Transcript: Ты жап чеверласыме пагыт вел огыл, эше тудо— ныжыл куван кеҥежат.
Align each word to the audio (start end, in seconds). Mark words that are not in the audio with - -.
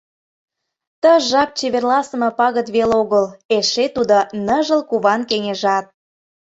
Ты 1.01 1.11
жап 1.29 1.49
чеверласыме 1.57 2.29
пагыт 2.39 2.67
вел 2.75 2.91
огыл, 3.01 3.25
эше 3.57 3.85
тудо— 3.95 4.17
ныжыл 4.45 4.81
куван 4.89 5.21
кеҥежат. 5.29 5.85